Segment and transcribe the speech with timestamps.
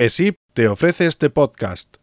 [0.00, 1.98] ESIP te ofrece este podcast.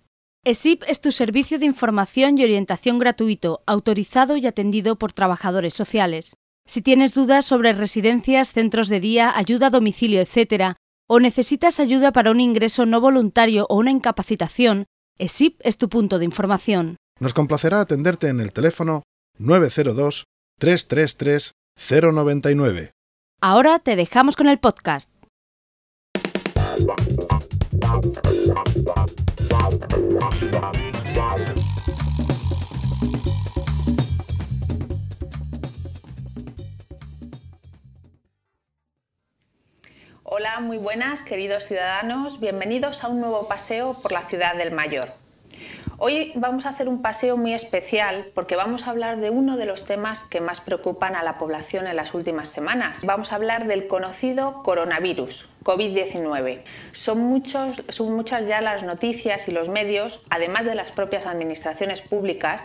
[0.46, 6.36] ESIP es tu servicio de información y orientación gratuito, autorizado y atendido por trabajadores sociales.
[6.68, 10.76] Si tienes dudas sobre residencias, centros de día, ayuda a domicilio, etc.,
[11.08, 14.86] o necesitas ayuda para un ingreso no voluntario o una incapacitación,
[15.18, 16.98] ESIP es tu punto de información.
[17.20, 19.02] Nos complacerá atenderte en el teléfono
[19.40, 20.26] 902
[20.60, 21.52] 333
[22.14, 22.92] 099.
[23.42, 25.10] Ahora te dejamos con el podcast.
[40.24, 45.27] Hola, muy buenas queridos ciudadanos, bienvenidos a un nuevo paseo por la ciudad del Mayor.
[46.00, 49.66] Hoy vamos a hacer un paseo muy especial porque vamos a hablar de uno de
[49.66, 53.00] los temas que más preocupan a la población en las últimas semanas.
[53.04, 56.62] Vamos a hablar del conocido coronavirus, COVID-19.
[56.92, 62.02] Son, muchos, son muchas ya las noticias y los medios, además de las propias administraciones
[62.02, 62.62] públicas,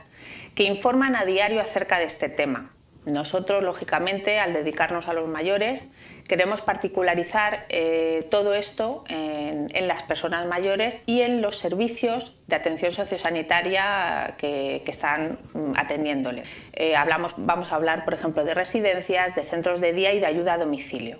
[0.54, 2.72] que informan a diario acerca de este tema.
[3.06, 5.88] Nosotros, lógicamente, al dedicarnos a los mayores,
[6.26, 12.92] queremos particularizar eh, todo esto en, las personas mayores y en los servicios de atención
[12.92, 16.44] sociosanitaria que, están mm, atendiéndole.
[16.72, 20.26] Eh, hablamos, vamos a hablar, por ejemplo, de residencias, de centros de día y de
[20.26, 21.18] ayuda a domicilio.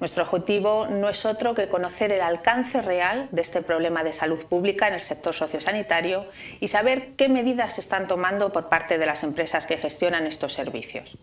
[0.00, 4.44] Nuestro objetivo no es otro que conocer el alcance real de este problema de salud
[4.46, 6.26] pública en el sector sociosanitario
[6.60, 10.52] y saber qué medidas se están tomando por parte de las empresas que gestionan estos
[10.52, 11.18] servicios.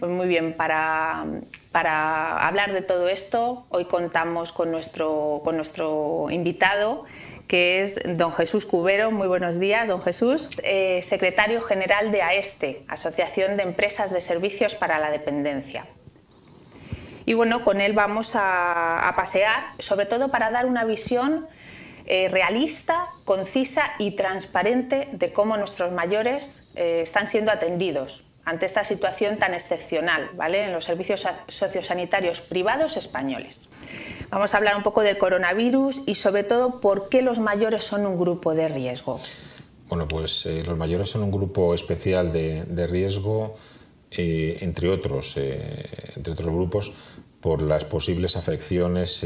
[0.00, 1.26] Pues muy bien, para,
[2.46, 7.04] hablar de todo esto, hoy contamos con nuestro, con nuestro invitado,
[7.46, 9.10] que es don Jesús Cubero.
[9.10, 10.48] Muy buenos días, don Jesús.
[10.62, 15.86] Eh, secretario general de AESTE, Asociación de Empresas de Servicios para la Dependencia.
[17.26, 21.46] Y bueno, con él vamos a, pasear, sobre todo para dar una visión
[22.06, 28.82] eh, realista, concisa y transparente de cómo nuestros mayores eh, están siendo atendidos ante esta
[28.82, 30.64] situación tan excepcional ¿vale?
[30.64, 33.68] en los servicios sociosanitarios privados españoles.
[34.28, 38.06] Vamos a hablar un poco del coronavirus y sobre todo por qué los mayores son
[38.06, 39.20] un grupo de riesgo.
[39.88, 43.54] Bueno, pues eh, los mayores son un grupo especial de, riesgo,
[44.10, 46.92] eh, entre, otros, eh, entre otros grupos,
[47.40, 49.24] por las posibles afecciones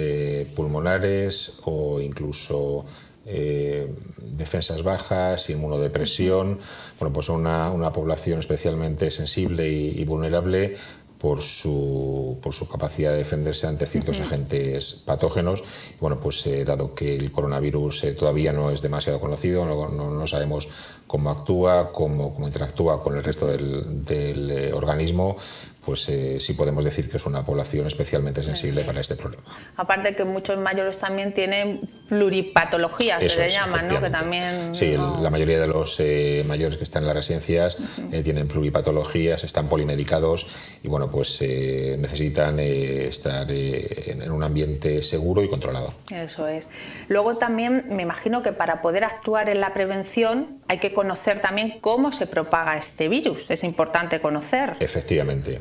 [0.54, 2.84] pulmonares o incluso
[3.26, 6.58] eh, defensas bajas, inmunodepresión,
[6.98, 10.76] bueno, pues una, una población especialmente sensible y, vulnerable
[11.18, 15.64] por su, por su, capacidad de defenderse ante ciertos agentes patógenos.
[15.98, 20.26] Bueno, pues eh, dado que el coronavirus eh, todavía no es demasiado conocido, no, no,
[20.26, 20.68] sabemos
[21.06, 25.36] cómo actúa, cómo, cómo, interactúa con el resto del, del organismo,
[25.84, 29.44] pues eh, sí podemos decir que es una población especialmente sensible para este problema.
[29.76, 34.00] Aparte que muchos mayores también tienen pluripatologías, se llaman, ¿no?
[34.00, 37.76] Que también sí, la mayoría de los eh, mayores que están en las residencias
[38.12, 40.46] eh, tienen pluripatologías, están polimedicados
[40.82, 45.94] y bueno, pues necesitan estar en un ambiente seguro y controlado.
[46.10, 46.68] Eso es.
[47.08, 51.78] Luego también me imagino que para poder actuar en la prevención hay que conocer también
[51.80, 53.50] cómo se propaga este virus.
[53.50, 54.76] Es importante conocer.
[54.80, 55.60] Efectivamente.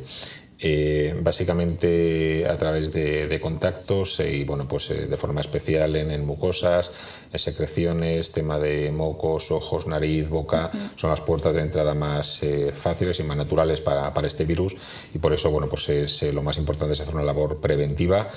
[0.65, 6.25] Eh, básicamente a través de, contactos eh, y bueno pues eh, de forma especial en,
[6.25, 6.89] mucosas,
[7.33, 12.41] en secreciones, tema de mocos, ojos, nariz, boca, son las puertas de entrada más
[12.75, 14.77] fáciles y más naturales para, este virus.
[15.13, 18.29] Y por eso bueno pues es lo más importante es hacer una labor preventiva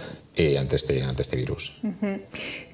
[0.58, 1.80] ante este ante este virus.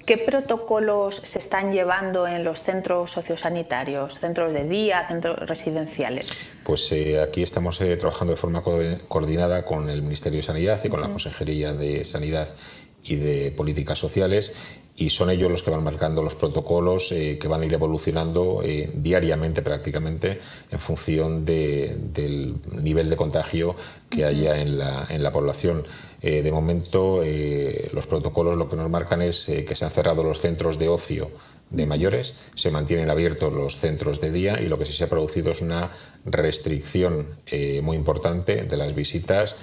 [0.07, 6.27] ¿Qué protocolos se están llevando en los centros sociosanitarios, centros de día, centros residenciales?
[6.65, 10.89] Pues eh, aquí estamos eh, trabajando de forma coordinada con el Ministerio de Sanidad y
[10.89, 12.49] con la Consejería de Sanidad
[13.05, 14.53] y de Políticas Sociales
[14.97, 18.61] y son ellos los que van marcando los protocolos eh, que van a ir evolucionando
[18.95, 23.77] diariamente prácticamente en función del nivel de contagio
[24.11, 25.85] que haya en la, en la población.
[26.23, 29.91] Eh, de momento, eh, los protocolos lo que nos marcan es eh, que se han
[29.91, 31.33] cerrado los centros de ocio
[31.71, 35.09] de mayores, se mantienen abiertos los centros de día y lo que sí se ha
[35.09, 35.91] producido es una
[36.27, 37.39] restricción
[37.83, 39.57] muy importante de las visitas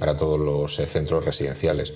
[0.00, 1.94] para todos los centros residenciales.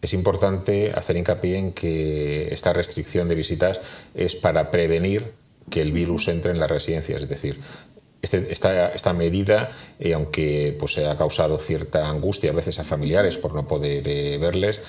[0.00, 3.82] Es importante hacer hincapié en que esta restricción de visitas
[4.14, 5.34] es para prevenir
[5.68, 7.60] que el virus entre en las residencias, es decir,
[8.22, 13.54] este, esta, medida, eh, aunque pues, ha causado cierta angustia a veces a familiares por
[13.54, 14.80] no poder eh, verles,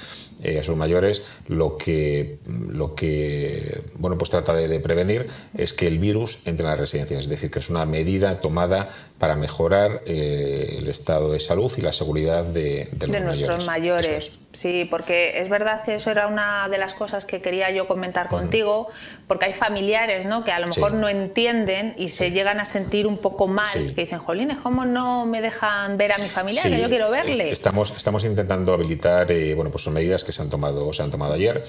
[0.44, 5.88] eh, a sus mayores, lo que, lo que bueno, pues trata de, prevenir es que
[5.88, 10.02] el virus entre en las residencias, es decir, que es una medida tomada para mejorar
[10.06, 14.40] el estado de salud y la seguridad de, los nuestros mayores.
[14.54, 18.28] Sí, porque es verdad que eso era una de las cosas que quería yo comentar
[18.28, 18.90] contigo,
[19.28, 20.44] porque hay familiares ¿no?
[20.44, 24.02] que a lo mejor no entienden y se llegan a sentir un poco mal, que
[24.02, 26.64] dicen, jolines, ¿cómo no me dejan ver a mi familia?
[26.64, 27.50] Que yo quiero verle.
[27.50, 31.12] Estamos, estamos intentando habilitar, eh, bueno, pues son medidas que se han tomado, se han
[31.12, 31.64] tomado ayer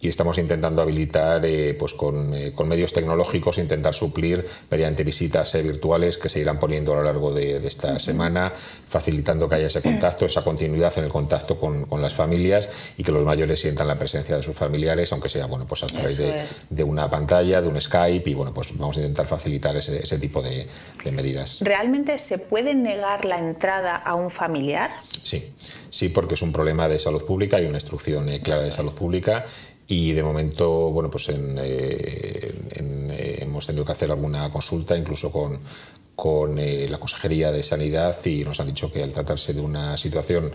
[0.00, 5.54] y estamos intentando habilitar eh, pues con, eh, con, medios tecnológicos, intentar suplir mediante visitas
[5.54, 8.52] eh, virtuales que se irán poniendo a lo largo de, esta semana,
[8.88, 13.04] facilitando que haya ese contacto, esa continuidad en el contacto con, con, las familias y
[13.04, 16.16] que los mayores sientan la presencia de sus familiares, aunque sea bueno, pues a través
[16.16, 20.02] de, de, una pantalla, de un Skype y bueno, pues vamos a intentar facilitar ese,
[20.02, 20.66] ese tipo de,
[21.04, 21.58] de medidas.
[21.60, 24.90] ¿Realmente se puede negar la entrada a un familiar?
[25.22, 25.52] Sí,
[25.90, 29.44] sí, porque es un problema de salud pública y una instrucción clara de salud pública
[29.90, 35.32] y de momento, bueno, pues en, eh, eh, hemos tenido que hacer alguna consulta, incluso
[35.32, 35.58] con,
[36.14, 39.96] con eh, la Consejería de Sanidad, y nos han dicho que al tratarse de una
[39.96, 40.52] situación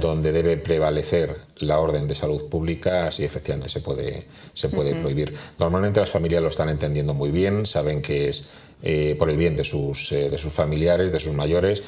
[0.00, 5.36] donde debe prevalecer la orden de salud pública, sí efectivamente se puede, se puede prohibir.
[5.56, 8.44] Normalmente las familias lo están entendiendo muy bien, saben que es
[9.16, 11.84] por el bien de sus, de sus familiares, de sus mayores,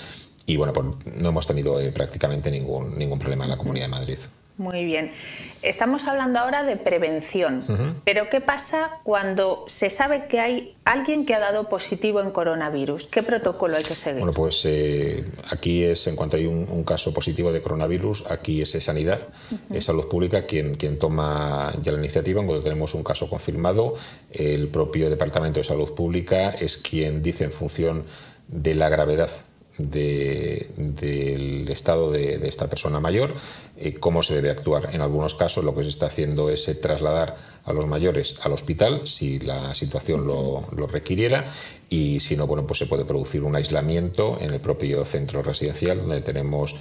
[0.47, 0.87] y bueno, pues
[1.17, 4.19] no hemos tenido prácticamente ningún, ningún problema en la Comunidad de Madrid.
[4.59, 5.13] Muy bien.
[5.61, 11.35] Estamos hablando ahora de prevención, pero ¿qué pasa cuando se sabe que hay alguien que
[11.35, 13.07] ha dado positivo en coronavirus?
[13.09, 14.21] ¿Qué protocolo hay que seguir?
[14.21, 18.71] Bueno, pues eh, aquí es, en cuanto hay un, caso positivo de coronavirus, aquí es
[18.71, 19.29] Sanidad,
[19.71, 22.43] es Salud Pública quien, quien toma ya la iniciativa.
[22.43, 23.95] Cuando tenemos un caso confirmado,
[24.31, 28.05] el propio Departamento de Salud Pública es quien dice en función
[28.49, 29.31] de la gravedad
[29.79, 33.35] del estado de, esta persona mayor,
[33.77, 34.91] eh, cómo se debe actuar.
[34.95, 38.53] En algunos casos lo que se está haciendo es eh, trasladar a los mayores al
[38.53, 41.47] hospital si la situación lo, lo, requiriera
[41.91, 45.99] y si no, bueno, pues se puede producir un aislamiento en el propio centro residencial
[45.99, 46.77] donde tenemos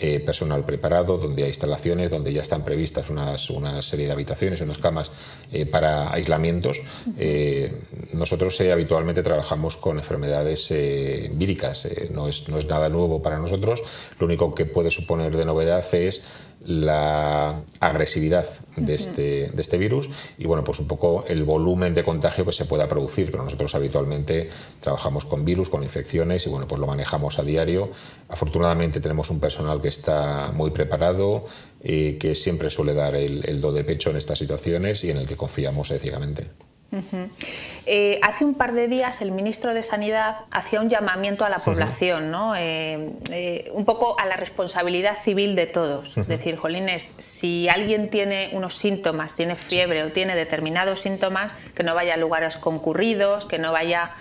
[0.00, 4.60] eh, personal preparado, donde hay instalaciones, donde ya están previstas unas, una serie de habitaciones,
[4.62, 5.10] unas camas
[5.52, 6.80] eh, para aislamientos.
[7.18, 7.82] Eh,
[8.12, 10.72] nosotros habitualmente trabajamos con enfermedades
[11.32, 13.82] víricas, no es, no es nada nuevo para nosotros,
[14.18, 16.22] lo único que puede suponer de novedad es
[16.64, 18.46] la agresividad
[18.76, 22.52] de este, de este virus y bueno, pues un poco el volumen de contagio que
[22.52, 24.48] se pueda producir, pero nosotros habitualmente
[24.80, 27.90] trabajamos con virus, con infecciones y bueno, pues lo manejamos a diario.
[28.28, 31.46] Afortunadamente tenemos un personal que está muy preparado,
[31.82, 35.16] y que siempre suele dar el, el do de pecho en estas situaciones y en
[35.16, 36.50] el que confiamos ciegamente.
[37.86, 41.58] Eh, hace un par de días el ministro de Sanidad hacía un llamamiento a la
[41.58, 42.54] población, ¿no?
[42.56, 46.16] Eh, eh, un poco a la responsabilidad civil de todos.
[46.16, 51.82] Es decir, Jolines, si alguien tiene unos síntomas, tiene fiebre o tiene determinados síntomas, que
[51.82, 54.12] no vaya a lugares concurridos, que no vaya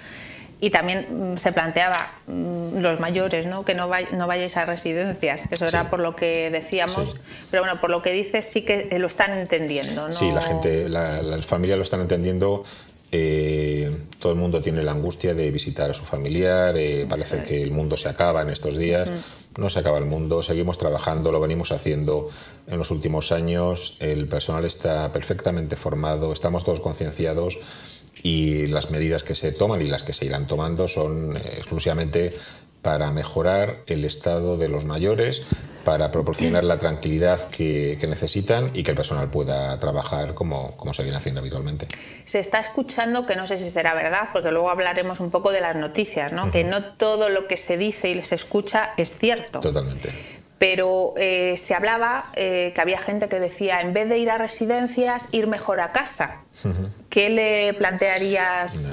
[0.61, 3.63] y también mm, se planteaba mm, los mayores, ¿no?
[3.63, 7.15] que no, no vayáis a residencias, eso era por lo que decíamos,
[7.49, 10.07] pero bueno, por lo que dices sí que lo están entendiendo.
[10.07, 10.13] ¿no?
[10.13, 12.63] Sí, la gente, las familias lo están entendiendo.
[13.11, 17.59] Eh, todo el mundo tiene la angustia de visitar a su familiar, eh, parece que
[17.59, 19.09] el mundo se acaba en estos días.
[19.57, 22.29] No se acaba el mundo, seguimos trabajando, lo venimos haciendo
[22.67, 27.57] en los últimos años, el personal está perfectamente formado, estamos todos concienciados
[28.23, 32.33] y las medidas que se toman y las que se irán tomando son eh, exclusivamente
[32.81, 35.43] para mejorar el estado de los mayores,
[35.83, 41.03] para proporcionar la tranquilidad que, necesitan y que el personal pueda trabajar como, como se
[41.03, 41.87] viene haciendo habitualmente.
[42.23, 45.61] Se está escuchando, que no sé si será verdad, porque luego hablaremos un poco de
[45.61, 46.51] las noticias, ¿no?
[46.51, 49.59] que no todo lo que se dice y se escucha es cierto.
[49.59, 54.37] Totalmente pero eh, se hablaba que había gente que decía, en vez de ir a
[54.37, 56.41] residencias, ir mejor a casa.
[57.09, 58.91] ¿Qué le plantearías?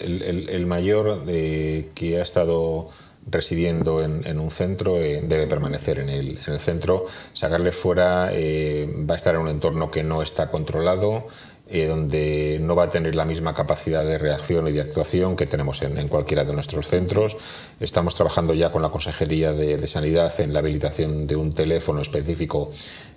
[0.00, 2.88] El, mayor eh, que ha estado
[3.28, 7.06] residiendo en, un centro eh, debe permanecer en el, centro.
[7.32, 11.26] Sacarle fuera eh, va a estar en un entorno que no está controlado.
[11.68, 15.82] Donde no va a tener la misma capacidad de reacción y de actuación que tenemos
[15.82, 17.36] en, cualquiera de nuestros centros.
[17.80, 22.70] Estamos trabajando ya con la Consejería de, Sanidad en la habilitación de un teléfono específico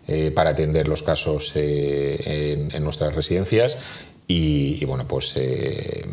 [0.07, 3.77] eh, para atender los casos eh, en, nuestras residencias
[4.27, 6.05] y, bueno, pues eh,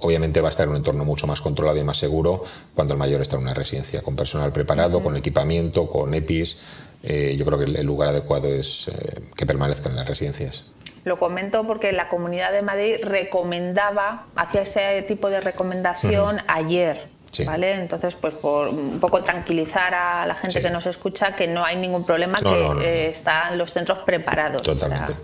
[0.00, 2.42] obviamente va a estar en un entorno mucho más controlado y más seguro
[2.74, 6.56] cuando el mayor está en una residencia, con personal preparado, con equipamiento, con EPIs.
[7.02, 8.90] yo creo que el, lugar adecuado es
[9.36, 10.73] que permanezcan en las residencias.
[11.04, 17.74] Lo comento porque la Comunidad de Madrid recomendaba, hacía ese tipo de recomendación ayer ¿vale?
[17.74, 21.76] Entonces, pues por un poco tranquilizar a la gente que nos escucha que no hay
[21.76, 24.62] ningún problema, que eh, están los centros preparados.
[24.62, 25.14] Totalmente.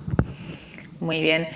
[0.99, 1.49] muy bien.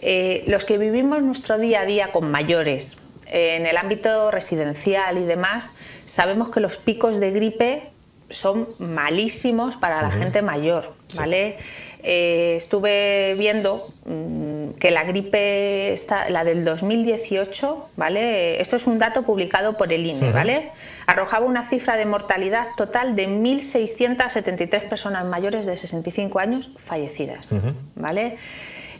[0.00, 5.24] Eh, los que vivimos nuestro día a día con mayores, en el ámbito residencial y
[5.24, 5.68] demás,
[6.06, 7.90] sabemos que los picos de gripe
[8.30, 10.94] son malísimos para la gente mayor.
[11.16, 11.56] ¿Vale?
[12.02, 18.60] Eh, estuve viendo mm, que la gripe, está, la del 2018, ¿vale?
[18.60, 20.70] Esto es un dato publicado por el INE, ¿vale?
[21.06, 27.48] Arrojaba una cifra de mortalidad total de 1.673 personas mayores de 65 años fallecidas,
[27.96, 28.36] ¿vale?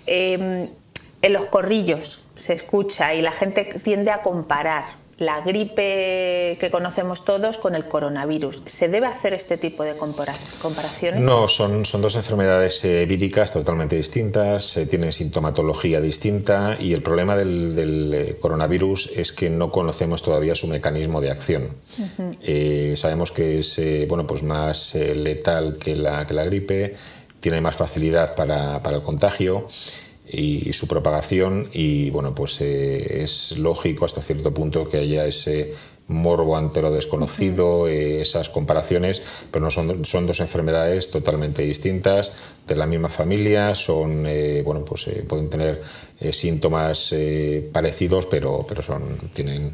[0.06, 0.68] Em,
[1.20, 4.84] en los corrillos se escucha y la gente tiende a comparar
[5.18, 8.62] la gripe que conocemos todos con el coronavirus.
[8.66, 11.20] ¿Se debe hacer este tipo de comparaciones?
[11.20, 17.02] No, son, son dos enfermedades eh, víricas totalmente distintas, eh, tienen sintomatología distinta y el
[17.02, 21.76] problema del, eh, coronavirus es que no conocemos todavía su mecanismo de acción.
[22.94, 26.94] sabemos que es bueno, pues más letal que la, que la gripe,
[27.40, 29.68] tiene más facilidad para, para el contagio
[30.30, 35.74] y su propagación y bueno pues eh, es lógico hasta cierto punto que haya ese
[36.08, 42.32] morbo ante lo desconocido, eh, esas comparaciones, pero no son, son dos enfermedades totalmente distintas,
[42.66, 45.80] de la misma familia, son, eh, bueno, pues pueden tener
[46.32, 47.14] síntomas
[47.72, 49.72] parecidos, pero, pero son, tienen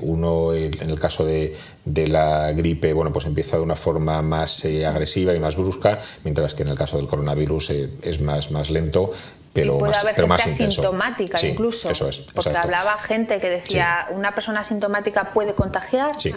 [0.00, 1.54] uno, en el caso de,
[1.84, 6.54] de, la gripe, bueno, pues empieza de una forma más agresiva y más brusca, mientras
[6.54, 9.10] que en el caso del coronavirus es más, más lento,
[9.56, 11.90] pero puede más, haber pero gente asintomática incluso.
[11.90, 16.20] Eso es, porque hablaba gente que decía, una persona asintomática puede contagiar.
[16.20, 16.32] Sí.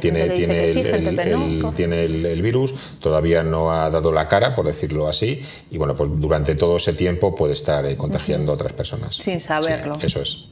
[0.00, 5.42] tiene, tiene, el, tiene el, virus, todavía no ha dado la cara, por decirlo así,
[5.70, 9.16] y bueno, pues durante todo ese tiempo puede estar eh, contagiando a otras personas.
[9.16, 9.98] Sin saberlo.
[10.00, 10.46] eso es.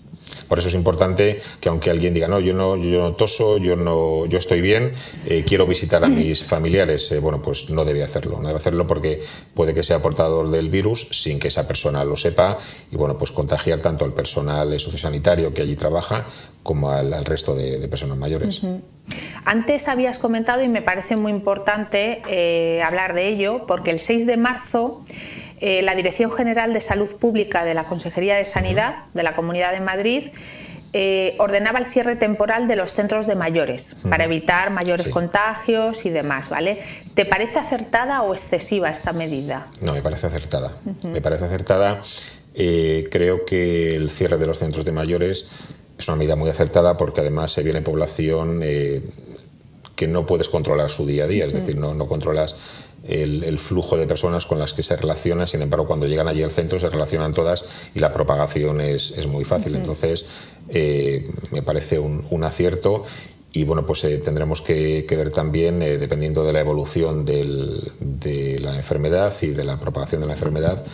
[0.49, 3.77] Por eso es importante que aunque alguien diga, no, yo no, yo no toso, yo,
[3.77, 4.93] no, yo estoy bien,
[5.27, 8.39] eh, quiero visitar a mis familiares, eh, bueno, pues no debe hacerlo.
[8.41, 9.23] No debe hacerlo porque
[9.55, 12.59] puede que sea portador del virus sin que esa persona lo sepa
[12.91, 16.27] y, bueno, pues contagiar tanto al personal sociosanitario que allí trabaja
[16.63, 18.61] como al, resto de, personas mayores.
[19.45, 24.27] Antes habías comentado, y me parece muy importante eh, hablar de ello, porque el 6
[24.27, 25.05] de marzo
[25.61, 29.73] eh, la Dirección General de Salud Pública de la Consejería de Sanidad de la Comunidad
[29.73, 30.25] de Madrid
[30.93, 36.11] eh, ordenaba el cierre temporal de los centros de mayores para evitar mayores contagios y
[36.11, 36.79] demás, ¿vale?
[37.15, 39.67] ¿Te parece acertada o excesiva esta medida?
[39.81, 40.77] No, me parece acertada.
[41.05, 42.03] Me parece acertada.
[42.55, 45.49] Eh, creo que el cierre de los centros de mayores
[45.99, 48.63] es una medida muy acertada porque además se viene población
[49.97, 52.55] que no puedes controlar su día a día, es decir, no, no controlas
[53.09, 56.51] el, flujo de personas con las que se relaciona, sin embargo, cuando llegan allí al
[56.51, 59.75] centro se relacionan todas y la propagación es, muy fácil.
[59.75, 60.25] Entonces,
[60.69, 63.05] eh, me parece un, acierto.
[63.53, 68.77] Y bueno, pues eh, tendremos que, ver también, eh, dependiendo de la evolución de la
[68.77, 70.85] enfermedad y de la propagación de la enfermedad,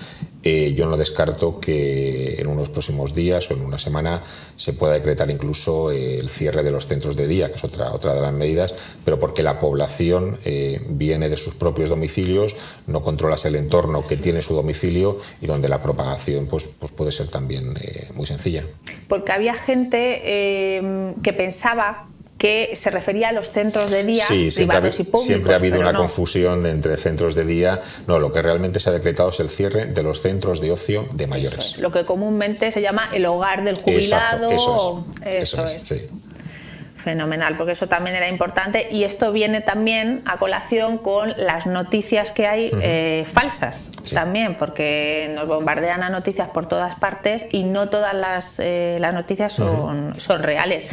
[0.45, 4.23] eh, yo no descarto que en unos próximos días o en una semana
[4.57, 7.93] se pueda decretar incluso eh, el cierre de los centros de día, que es otra,
[7.93, 12.57] otra de las medidas, pero porque la población eh, viene de sus propios domicilios,
[12.87, 17.13] no controlas el entorno que tiene su domicilio y donde la propagación pues, pues puede
[17.13, 17.75] ser también
[18.15, 18.65] muy sencilla.
[19.09, 20.83] Porque había gente
[21.23, 22.07] que pensaba
[22.43, 25.27] que se refería a los centros de día privados y públicos.
[25.27, 27.81] Siempre ha habido una confusión entre centros de día.
[28.09, 31.07] No, lo que realmente se ha decretado es el cierre de los centros de ocio
[31.15, 31.79] de mayores.
[31.79, 34.51] lo que comúnmente se llama el hogar del jubilado.
[34.51, 35.53] eso es.
[35.53, 36.03] Eso, es.
[36.97, 42.31] Fenomenal, porque eso también era importante y esto viene también a colación con las noticias
[42.31, 47.89] que hay eh, falsas también, porque nos bombardean a noticias por todas partes y no
[47.89, 50.85] todas las, eh, las noticias son, son reales.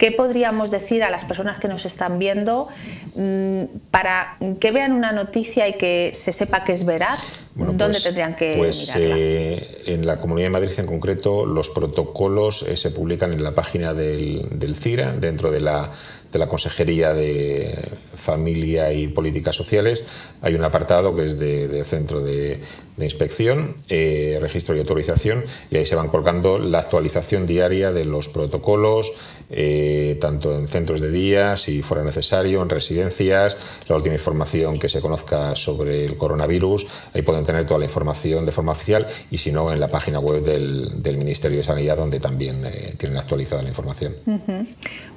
[0.00, 2.68] ¿Qué podríamos decir a las personas que nos están viendo
[3.16, 7.20] mm, para que vean una noticia y que se sepa que es veraz?
[7.54, 12.62] ¿Dónde pues, tendrían que pues, eh, en la Comunidad de Madrid en concreto, los protocolos
[12.62, 15.90] eh, se publican en la página del, del CIRA, dentro de la
[16.32, 17.76] de la Consejería de
[18.14, 20.04] Familia y Políticas Sociales.
[20.42, 22.60] Hay un apartado que es de, Centro de,
[22.98, 28.28] Inspección, eh, Registro y Autorización, y ahí se van colgando la actualización diaria de los
[28.28, 29.12] protocolos,
[29.48, 33.56] eh, tanto en centros de día, si fuera necesario, en residencias,
[33.88, 36.86] la última información que se conozca sobre el coronavirus.
[37.14, 40.20] Ahí pueden tener toda la información de forma oficial y si no, en la página
[40.20, 44.14] web del, Ministerio de Sanidad, donde también eh, tienen actualizada la información.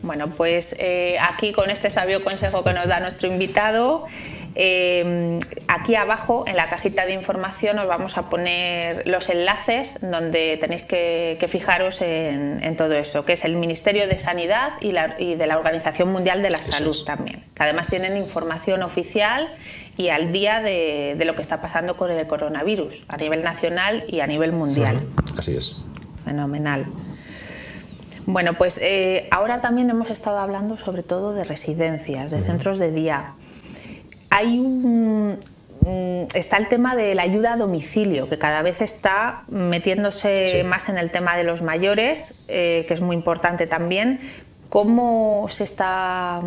[0.02, 0.76] Bueno, pues
[1.20, 4.06] aquí con este sabio consejo que nos da nuestro invitado,
[4.56, 10.58] eh, aquí abajo en la cajita de información os vamos a poner los enlaces donde
[10.58, 15.58] tenéis que, fijaros en, todo eso, que es el Ministerio de Sanidad y, de la
[15.58, 19.50] Organización Mundial de la Salud también, que además tienen información oficial
[19.98, 24.20] y al día de, lo que está pasando con el coronavirus a nivel nacional y
[24.20, 25.08] a nivel mundial.
[25.38, 25.78] Así es.
[26.26, 26.86] Fenomenal.
[28.26, 32.92] Bueno, pues eh, ahora también hemos estado hablando sobre todo de residencias, de centros de
[32.92, 33.34] día.
[34.30, 35.40] Hay un,
[35.82, 40.90] mm, está el tema de la ayuda a domicilio, que cada vez está metiéndose más
[40.90, 44.20] en el tema de los mayores, eh, que es muy importante también.
[44.74, 46.42] ¿Cómo se está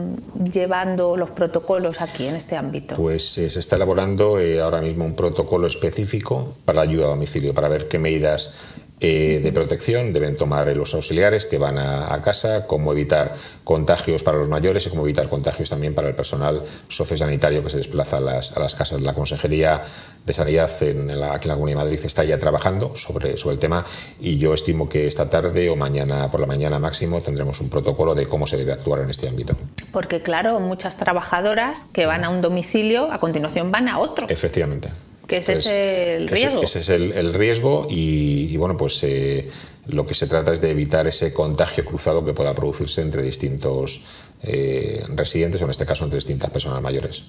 [0.53, 2.97] llevando los protocolos aquí en este ámbito?
[2.97, 7.09] Pues eh, se está elaborando eh, ahora mismo un protocolo específico para la ayuda a
[7.11, 8.53] domicilio, para ver qué medidas
[8.99, 14.39] eh, de protección deben tomar los auxiliares que van a, casa, cómo evitar contagios para
[14.39, 18.21] los mayores y cómo evitar contagios también para el personal sociosanitario que se desplaza a
[18.21, 19.03] las, a las casas.
[19.03, 19.83] La Consejería
[20.25, 23.55] de Sanidad en la, aquí en la Comunidad de Madrid está ya trabajando sobre, sobre
[23.55, 23.85] el tema
[24.19, 28.15] y yo estimo que esta tarde o mañana por la mañana máximo tendremos un protocolo
[28.15, 29.57] de cómo se debe actuar en este ámbito.
[29.93, 34.27] Porque claro, muchas trabajadoras que van a un domicilio a continuación van a otro.
[34.31, 34.89] Efectivamente
[35.27, 36.63] que ese es el riesgo.
[36.63, 39.49] Ese, es el, riesgo y, bueno, pues eh,
[39.87, 44.03] lo que se trata es de evitar ese contagio cruzado que pueda producirse entre distintos
[44.43, 47.25] eh, residentes o en este caso entre distintas personas mayores.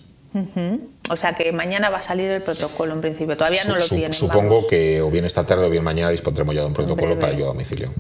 [1.10, 4.14] O sea que mañana va a salir el protocolo en principio, todavía no lo tienen.
[4.14, 7.34] Supongo que o bien esta tarde o bien mañana dispondremos ya de un protocolo para
[7.34, 7.92] ayuda a domicilio.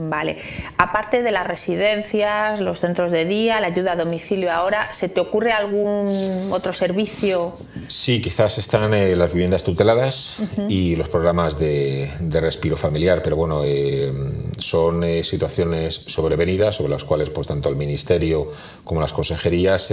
[0.00, 0.36] Vale.
[0.76, 5.18] Aparte de las residencias, los centros de día, la ayuda a domicilio ahora, ¿se te
[5.18, 7.58] ocurre algún otro servicio?
[7.88, 10.38] Sí, quizás están eh, las viviendas tuteladas
[10.68, 14.12] y los programas de, respiro familiar, pero bueno, eh,
[14.58, 18.52] son eh, situaciones sobrevenidas sobre las cuales pues tanto el Ministerio
[18.84, 19.92] como las consejerías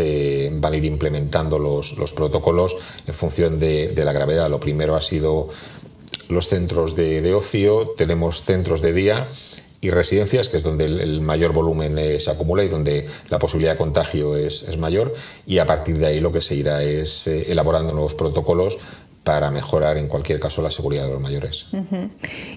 [0.51, 4.51] van a ir implementando los, protocolos en función de, la gravedad.
[4.51, 5.49] Lo primero ha sido
[6.29, 9.29] los centros de ocio, tenemos centros de día
[9.85, 13.73] y residencias, que es donde el, mayor volumen eh, se acumula y donde la posibilidad
[13.73, 15.13] de contagio es, mayor.
[15.45, 18.77] Y a partir de ahí lo que se irá es eh, elaborando nuevos protocolos
[19.23, 21.67] para mejorar en cualquier caso la seguridad de los mayores.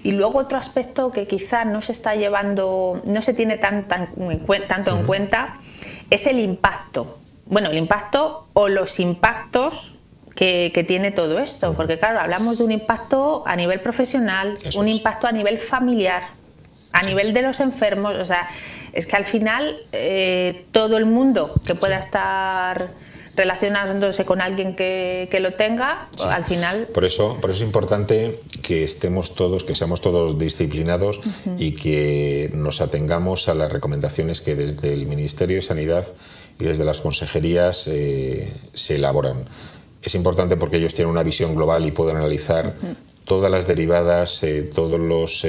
[0.03, 4.91] Y luego otro aspecto que quizá no se está llevando, no se tiene tan, tanto
[4.91, 5.59] en cuenta,
[6.09, 7.17] es el impacto.
[7.47, 9.95] Bueno, el impacto o los impactos
[10.35, 15.27] que, tiene todo esto, porque claro, hablamos de un impacto a nivel profesional, un impacto
[15.27, 16.38] a nivel familiar,
[16.91, 18.49] a nivel de los enfermos, o sea,
[18.93, 22.91] es que al final eh, todo el mundo que pueda estar
[23.39, 26.87] relacionándose con alguien que, lo tenga, al final...
[26.93, 31.21] Por eso, por eso es importante que estemos todos, que seamos todos disciplinados
[31.57, 36.05] y que nos atengamos a las recomendaciones que desde el Ministerio de Sanidad
[36.59, 39.45] y desde las consejerías eh, se elaboran.
[40.01, 42.75] Es importante porque ellos tienen una visión global y pueden analizar
[43.23, 45.45] todas las derivadas, eh, todos los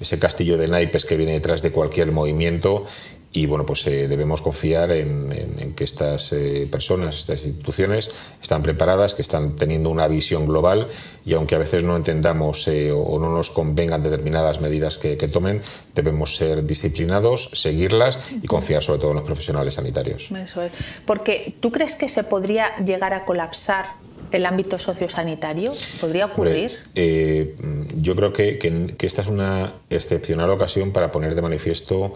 [0.00, 2.86] ese castillo de naipes que viene detrás de cualquier movimiento
[3.30, 8.10] y bueno, pues eh, debemos confiar en, que estas eh, personas, estas instituciones
[8.42, 10.88] están preparadas, que están teniendo una visión global
[11.26, 15.60] y aunque a veces no entendamos eh, o no nos convengan determinadas medidas que, tomen,
[15.94, 20.30] debemos ser disciplinados, seguirlas y confiar sobre todo en los profesionales sanitarios.
[20.30, 20.72] Eso es.
[21.04, 25.72] Porque tú crees que se podría llegar a colapsar el ámbito sociosanitario?
[26.00, 26.78] ¿Podría ocurrir?
[26.94, 27.56] Eh,
[28.00, 32.14] yo creo que, esta es una excepcional ocasión para poner de manifiesto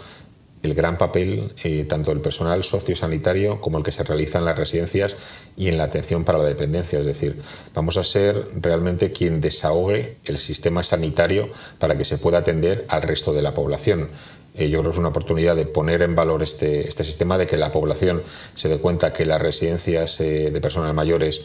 [0.62, 4.56] el gran papel eh, tanto del personal sociosanitario como el que se realiza en las
[4.56, 5.16] residencias
[5.56, 7.00] y en la atención para la dependencia.
[7.00, 7.40] Es decir,
[7.74, 11.48] vamos a ser realmente quien desahogue el sistema sanitario
[11.80, 14.10] para que se pueda atender al resto de la población.
[14.54, 17.46] Eh, yo creo que es una oportunidad de poner en valor este, este sistema, de
[17.46, 18.22] que la población
[18.54, 21.40] se dé cuenta que las residencias de personas mayores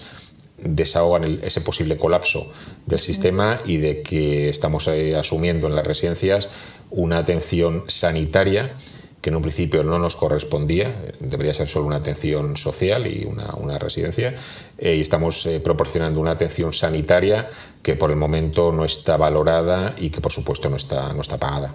[0.58, 2.52] desahogan ese posible colapso
[2.86, 6.50] del sistema y de que estamos eh, asumiendo en las residencias
[6.90, 8.74] una atención sanitaria
[9.22, 13.78] que en un principio no nos correspondía, debería ser solo una atención social y una,
[13.80, 14.36] residencia,
[14.78, 17.50] eh, y estamos eh, proporcionando una atención sanitaria
[17.82, 21.38] que por el momento no está valorada y que por supuesto no está, no está
[21.38, 21.74] pagada.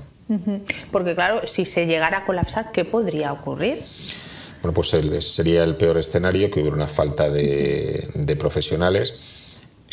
[0.90, 3.84] Porque claro, si se llegara a colapsar, ¿qué podría ocurrir?
[4.62, 4.88] Bueno, pues
[5.24, 9.14] sería el peor escenario que hubiera una falta de, de profesionales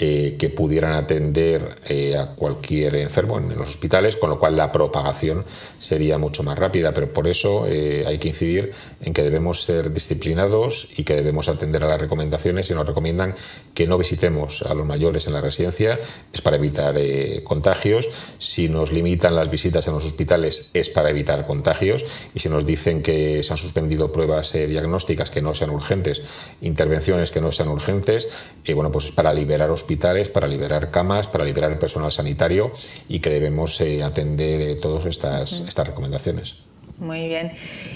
[0.01, 4.71] eh, que pudieran atender eh, a cualquier enfermo en, los hospitales, con lo cual la
[4.71, 5.43] propagación
[5.77, 6.93] sería mucho más rápida.
[6.93, 11.49] Pero por eso eh, hay que incidir en que debemos ser disciplinados y que debemos
[11.49, 12.71] atender a las recomendaciones.
[12.71, 13.35] y nos recomiendan
[13.73, 15.99] que no visitemos a los mayores en la residencia,
[16.31, 16.95] es para evitar
[17.43, 18.07] contagios.
[18.37, 22.05] Si nos limitan las visitas en los hospitales, es para evitar contagios.
[22.33, 26.21] Y si nos dicen que se han suspendido pruebas diagnósticas que no sean urgentes,
[26.61, 28.29] intervenciones que no sean urgentes,
[28.73, 32.71] bueno, pues es para liberar hospitales para liberar camas, para liberar el personal sanitario
[33.07, 36.57] y que debemos eh, atender eh, todas estas, estas recomendaciones.
[36.99, 37.53] Muy bien.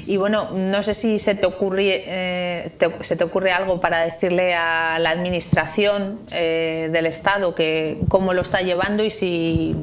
[0.08, 4.54] Y bueno, no sé si se te ocurre, eh, se te ocurre algo para decirle
[4.54, 9.76] a la administración del Estado que cómo lo está llevando y si,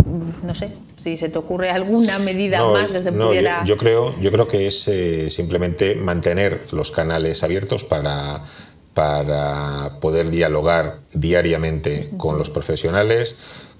[0.42, 3.62] no sé, si se te ocurre alguna medida más que se pudiera.
[3.66, 4.90] Yo, creo, yo creo que es
[5.28, 8.44] simplemente mantener los canales abiertos para
[9.00, 13.36] para poder dialogar diariamente con los profesionales,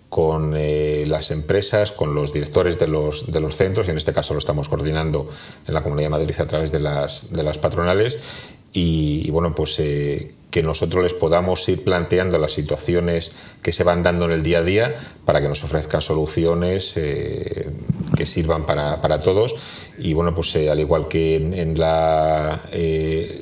[0.08, 4.14] con eh, las empresas, con los directores de los, de los centros, y en este
[4.14, 5.28] caso lo estamos coordinando
[5.66, 8.16] en la Comunidad de Madrid a través de las, de las patronales,
[8.72, 14.02] y, bueno, pues eh, que nosotros les podamos ir planteando las situaciones que se van
[14.02, 14.94] dando en el día a día
[15.26, 17.68] para que nos ofrezcan soluciones eh,
[18.20, 19.54] que sirvan para, para, todos.
[19.98, 22.60] Y bueno, pues al igual que en, la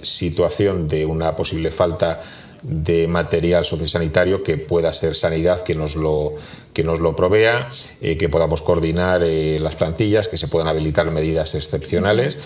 [0.02, 2.20] situación de una posible falta
[2.62, 6.34] de material sociosanitario que pueda ser sanidad que nos lo,
[6.72, 11.10] que nos lo provea, eh, que podamos coordinar eh, las plantillas, que se puedan habilitar
[11.10, 12.38] medidas excepcionales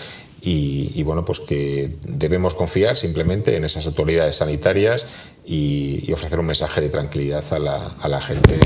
[0.45, 5.05] y, bueno, pues que debemos confiar simplemente en esas autoridades sanitarias
[5.45, 8.59] y, ofrecer un mensaje de tranquilidad a la, a la gente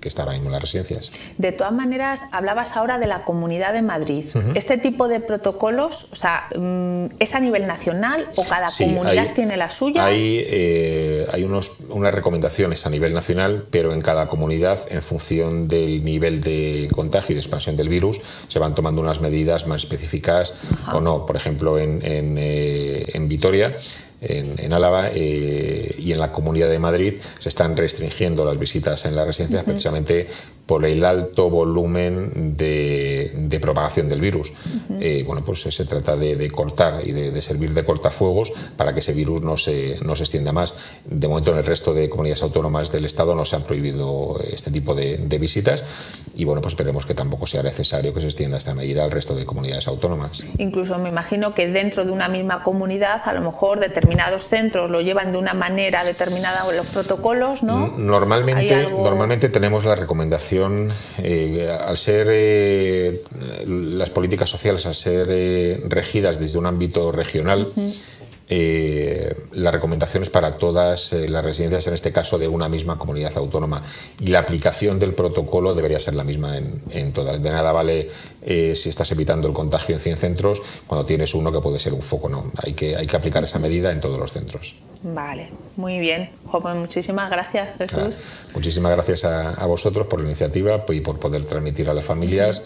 [0.00, 1.10] que está ahora mismo en las residencias.
[1.38, 4.24] De todas maneras, hablabas ahora de la Comunidad de Madrid.
[4.54, 9.56] ¿Este tipo de protocolos, o sea, mm, es a nivel nacional o cada comunidad tiene
[9.56, 10.06] la suya?
[10.06, 15.68] Hay, eh, hay unos, unas recomendaciones a nivel nacional, pero en cada comunidad, en función
[15.68, 19.82] del nivel de contagio y de expansión del virus, se van tomando unas medidas más
[19.82, 20.54] específicas
[20.92, 21.26] o no.
[21.26, 23.76] Por ejemplo, en, en, eh, en Vitoria,
[24.20, 29.16] en, Álava eh, y en la Comunidad de Madrid se están restringiendo las visitas en
[29.16, 30.28] las residencias precisamente
[30.70, 34.52] por el alto volumen de, propagación del virus.
[35.00, 39.12] Eh, bueno, pues se trata de, cortar y de, servir de cortafuegos para que ese
[39.12, 40.76] virus no se, no se extienda más.
[41.04, 44.70] De momento en el resto de comunidades autónomas del Estado no se han prohibido este
[44.70, 45.82] tipo de, visitas
[46.36, 49.34] y bueno, pues esperemos que tampoco sea necesario que se extienda esta medida al resto
[49.34, 50.44] de comunidades autónomas.
[50.58, 55.00] Incluso me imagino que dentro de una misma comunidad a lo mejor determinados centros lo
[55.00, 57.94] llevan de una manera determinada los protocolos, ¿no?
[57.96, 63.22] Normalmente, normalmente tenemos la recomendación eh, al ser eh,
[63.66, 67.72] las políticas sociales, al ser eh, regidas desde un ámbito regional,
[68.50, 73.82] la recomendación es para todas las residencias, en este caso de una misma comunidad autónoma.
[74.18, 77.40] Y la aplicación del protocolo debería ser la misma en, todas.
[77.42, 78.08] De nada vale
[78.42, 82.02] si estás evitando el contagio en 100 centros cuando tienes uno que puede ser un
[82.02, 82.28] foco.
[82.28, 84.74] No, hay que, hay que aplicar esa medida en todos los centros.
[85.02, 86.30] Vale, muy bien.
[86.50, 88.24] Pues muchísimas gracias, Jesús.
[88.54, 92.62] muchísimas gracias a, vosotros por la iniciativa y por poder transmitir a las familias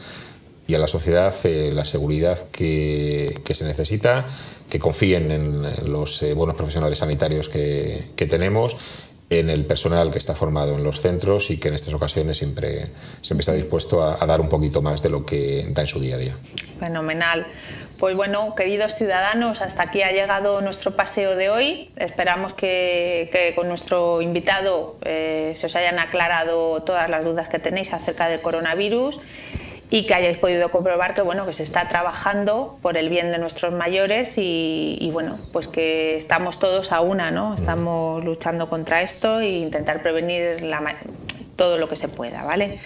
[0.66, 4.26] y a la sociedad eh, la seguridad que, se necesita,
[4.68, 8.76] que confíen en los eh, buenos profesionales sanitarios que, tenemos
[9.30, 12.90] en el personal que está formado en los centros y que en estas ocasiones siempre,
[13.20, 16.00] siempre está dispuesto a, a dar un poquito más de lo que da en su
[16.00, 16.36] día a día.
[16.78, 17.46] Fenomenal.
[17.98, 21.90] Pues bueno, queridos ciudadanos, hasta aquí ha llegado nuestro paseo de hoy.
[21.96, 27.92] Esperamos que, con nuestro invitado eh, se os hayan aclarado todas las dudas que tenéis
[27.92, 29.20] acerca del coronavirus
[29.94, 33.38] y que hayáis podido comprobar que bueno que se está trabajando por el bien de
[33.38, 39.38] nuestros mayores y, bueno pues que estamos todos a una no estamos luchando contra esto
[39.38, 40.68] e intentar prevenir
[41.54, 42.80] todo lo que se pueda vale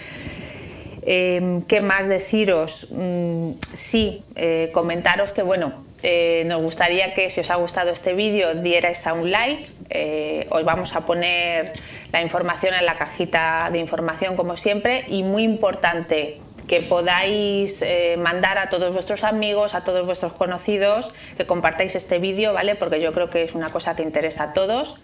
[1.01, 2.87] Em, ¿Qué más deciros?
[2.91, 8.13] Mm, sí, eh, comentaros que bueno, eh, nos gustaría que si os ha gustado este
[8.13, 9.67] vídeo dierais a un like.
[9.89, 11.73] Eh, os vamos a poner
[12.11, 16.39] la información en la cajita de información como siempre y muy importante
[16.69, 17.83] que podáis
[18.19, 22.75] mandar a todos vuestros amigos, a todos vuestros conocidos, que compartáis este vídeo, ¿vale?
[22.75, 24.95] Porque yo creo que es una cosa que interesa a todos.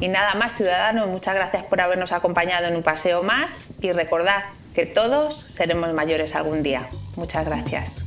[0.00, 4.42] Y nada más, ciudadanos, muchas gracias por habernos acompañado en un paseo más y recordad
[4.74, 6.88] que todos seremos mayores algún día.
[7.16, 8.03] Muchas gracias.